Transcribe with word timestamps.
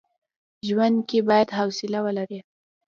ژوند 0.67 0.97
کي 1.09 1.19
بايد 1.27 1.49
حوصله 1.57 1.99
ولري. 2.05 2.39